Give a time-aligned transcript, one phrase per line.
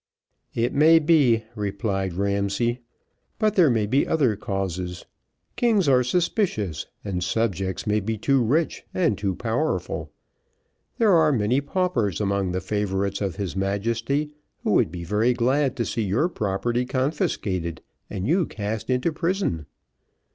[0.55, 2.79] "It may be," replied Ramsay,
[3.37, 5.05] "but there may be other causes,
[5.55, 10.11] kings are suspicious, and subjects may be too rich and too powerful.
[10.97, 14.33] There are many paupers among the favourites of his Majesty,
[14.63, 19.67] who would be very glad to see your property confiscated, and you cast into prison."